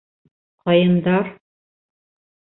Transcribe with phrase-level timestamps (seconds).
[0.69, 1.29] Ҡайындар.